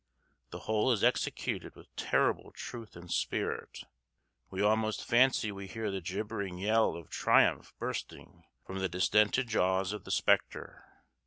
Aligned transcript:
The 0.49 0.61
whole 0.61 0.91
is 0.91 1.03
executed 1.03 1.75
with 1.75 1.95
terrible 1.95 2.49
truth 2.53 2.95
and 2.95 3.11
spirit; 3.11 3.83
we 4.49 4.59
almost 4.59 5.05
fancy 5.05 5.51
we 5.51 5.67
hear 5.67 5.91
the 5.91 6.01
gibbering 6.01 6.57
yell 6.57 6.95
of 6.95 7.11
triumph 7.11 7.71
bursting 7.77 8.45
from 8.65 8.79
the 8.79 8.89
distended 8.89 9.47
jaws 9.47 9.93
of 9.93 10.03
the 10.03 10.09
spectre. 10.09 10.87